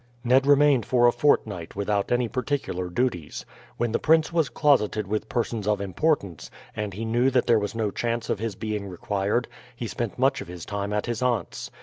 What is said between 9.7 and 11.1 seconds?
he spent much of his time at